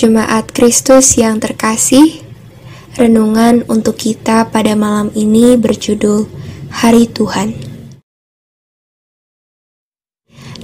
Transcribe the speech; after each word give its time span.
Jemaat 0.00 0.56
Kristus 0.56 1.20
yang 1.20 1.44
terkasih, 1.44 2.24
renungan 2.96 3.68
untuk 3.68 4.00
kita 4.00 4.48
pada 4.48 4.72
malam 4.72 5.12
ini 5.12 5.60
berjudul 5.60 6.24
Hari 6.72 7.04
Tuhan. 7.12 7.52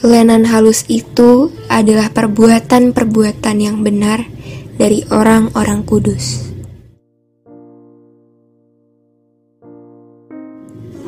Lenan 0.00 0.48
halus 0.48 0.88
itu 0.88 1.52
adalah 1.68 2.08
perbuatan-perbuatan 2.08 3.56
yang 3.60 3.84
benar 3.84 4.24
dari 4.80 5.04
orang-orang 5.12 5.84
kudus. 5.84 6.48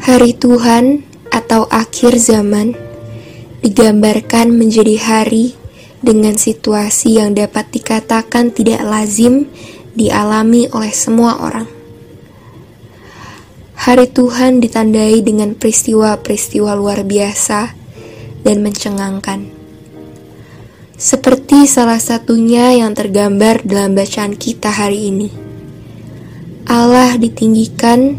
Hari 0.04 0.36
Tuhan 0.36 1.08
atau 1.32 1.64
akhir 1.72 2.20
zaman 2.20 2.76
digambarkan 3.64 4.52
menjadi 4.52 5.00
hari 5.00 5.56
dengan 6.04 6.36
situasi 6.36 7.16
yang 7.16 7.32
dapat 7.32 7.72
dikatakan 7.72 8.52
tidak 8.52 8.84
lazim 8.84 9.48
dialami 9.96 10.68
oleh 10.68 10.92
semua 10.92 11.40
orang. 11.40 11.64
Hari 13.72 14.04
Tuhan 14.12 14.60
ditandai 14.60 15.24
dengan 15.24 15.56
peristiwa-peristiwa 15.56 16.76
luar 16.76 17.08
biasa 17.08 17.81
dan 18.42 18.62
mencengangkan. 18.62 19.62
Seperti 21.02 21.66
salah 21.66 21.98
satunya 21.98 22.78
yang 22.78 22.94
tergambar 22.94 23.66
dalam 23.66 23.98
bacaan 23.98 24.38
kita 24.38 24.70
hari 24.70 25.10
ini. 25.10 25.30
Allah 26.70 27.18
ditinggikan 27.18 28.14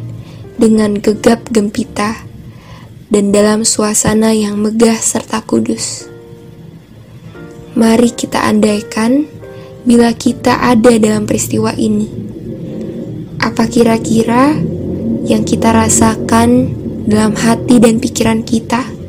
dengan 0.60 1.00
gegap 1.00 1.48
gempita 1.48 2.28
dan 3.08 3.32
dalam 3.32 3.64
suasana 3.64 4.36
yang 4.36 4.60
megah 4.60 5.00
serta 5.00 5.40
kudus. 5.48 6.12
Mari 7.74 8.12
kita 8.12 8.44
andaikan 8.44 9.26
bila 9.88 10.12
kita 10.12 10.60
ada 10.60 10.92
dalam 11.00 11.24
peristiwa 11.24 11.72
ini. 11.80 12.06
Apa 13.40 13.66
kira-kira 13.72 14.56
yang 15.24 15.48
kita 15.48 15.72
rasakan 15.72 16.74
dalam 17.08 17.32
hati 17.36 17.80
dan 17.80 18.04
pikiran 18.04 18.44
kita? 18.44 19.03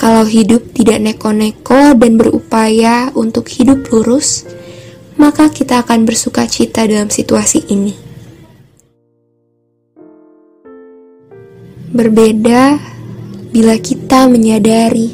Kalau 0.00 0.24
hidup 0.24 0.72
tidak 0.72 0.96
neko-neko 0.96 1.92
dan 1.92 2.16
berupaya 2.16 3.12
untuk 3.12 3.52
hidup 3.52 3.84
lurus, 3.92 4.48
maka 5.20 5.52
kita 5.52 5.84
akan 5.84 6.08
bersuka 6.08 6.48
cita 6.48 6.88
dalam 6.88 7.12
situasi 7.12 7.68
ini. 7.68 7.92
Berbeda 11.92 12.80
bila 13.52 13.76
kita 13.76 14.24
menyadari 14.24 15.12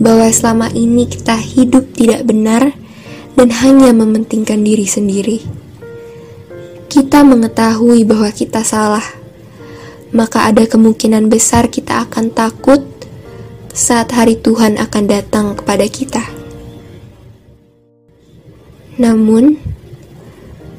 bahwa 0.00 0.32
selama 0.32 0.72
ini 0.72 1.04
kita 1.04 1.36
hidup 1.36 1.92
tidak 1.92 2.24
benar 2.24 2.72
dan 3.36 3.52
hanya 3.52 3.92
mementingkan 3.92 4.64
diri 4.64 4.88
sendiri. 4.88 5.44
Kita 6.88 7.20
mengetahui 7.20 8.08
bahwa 8.08 8.32
kita 8.32 8.64
salah, 8.64 9.04
maka 10.16 10.48
ada 10.48 10.64
kemungkinan 10.64 11.28
besar 11.28 11.68
kita 11.68 12.08
akan 12.08 12.32
takut 12.32 12.95
saat 13.76 14.08
hari 14.16 14.40
Tuhan 14.40 14.80
akan 14.80 15.04
datang 15.04 15.52
kepada 15.52 15.84
kita. 15.84 16.24
Namun, 18.96 19.60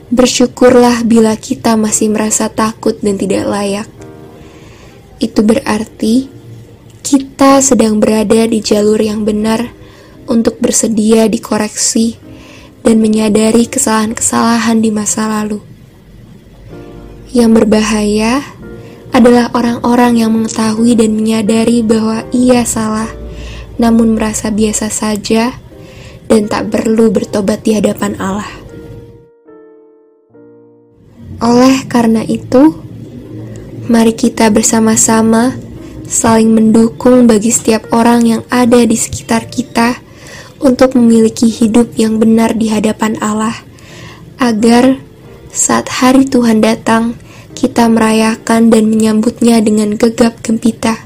bersyukurlah 0.10 1.06
bila 1.06 1.38
kita 1.38 1.78
masih 1.78 2.10
merasa 2.10 2.50
takut 2.50 2.98
dan 3.06 3.22
tidak 3.22 3.46
layak. 3.46 3.90
Itu 5.22 5.46
berarti 5.46 6.26
kita 7.06 7.62
sedang 7.62 8.02
berada 8.02 8.50
di 8.50 8.58
jalur 8.66 8.98
yang 8.98 9.22
benar 9.22 9.70
untuk 10.26 10.58
bersedia 10.58 11.30
dikoreksi 11.30 12.18
dan 12.82 12.98
menyadari 12.98 13.70
kesalahan-kesalahan 13.70 14.82
di 14.82 14.90
masa 14.90 15.30
lalu. 15.30 15.62
Yang 17.30 17.62
berbahaya 17.62 18.57
adalah 19.18 19.50
orang-orang 19.58 20.22
yang 20.22 20.30
mengetahui 20.30 20.94
dan 20.94 21.18
menyadari 21.18 21.82
bahwa 21.82 22.22
ia 22.30 22.62
salah, 22.62 23.10
namun 23.82 24.14
merasa 24.14 24.54
biasa 24.54 24.94
saja 24.94 25.58
dan 26.30 26.46
tak 26.46 26.70
perlu 26.70 27.10
bertobat 27.10 27.66
di 27.66 27.74
hadapan 27.74 28.14
Allah. 28.22 28.46
Oleh 31.42 31.86
karena 31.90 32.22
itu, 32.26 32.78
mari 33.90 34.14
kita 34.14 34.54
bersama-sama 34.54 35.58
saling 36.06 36.54
mendukung 36.54 37.26
bagi 37.26 37.50
setiap 37.50 37.90
orang 37.90 38.22
yang 38.22 38.42
ada 38.54 38.86
di 38.86 38.96
sekitar 38.96 39.50
kita 39.50 39.98
untuk 40.62 40.94
memiliki 40.94 41.50
hidup 41.50 41.94
yang 41.98 42.22
benar 42.22 42.54
di 42.54 42.70
hadapan 42.70 43.18
Allah, 43.18 43.54
agar 44.38 45.02
saat 45.50 45.90
hari 45.90 46.26
Tuhan 46.26 46.62
datang, 46.62 47.18
kita 47.58 47.90
merayakan 47.90 48.70
dan 48.70 48.86
menyambutnya 48.86 49.58
dengan 49.66 49.98
gegap 49.98 50.38
gempita, 50.46 51.02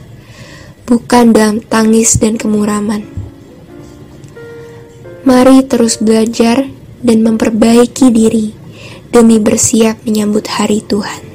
bukan 0.83 1.31
dalam 1.31 1.63
tangis 1.63 2.19
dan 2.19 2.35
kemuraman. 2.35 3.07
Mari 5.23 5.63
terus 5.63 6.03
belajar 6.03 6.67
dan 6.99 7.23
memperbaiki 7.23 8.11
diri 8.11 8.51
demi 9.15 9.39
bersiap 9.39 10.03
menyambut 10.03 10.51
hari 10.51 10.83
Tuhan. 10.83 11.31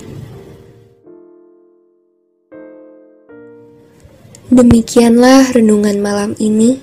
Demikianlah 4.53 5.57
renungan 5.57 5.97
malam 6.05 6.33
ini. 6.37 6.77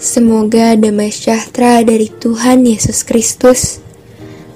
Semoga 0.00 0.74
damai 0.74 1.14
sejahtera 1.14 1.84
dari 1.86 2.10
Tuhan 2.10 2.66
Yesus 2.66 3.04
Kristus 3.06 3.89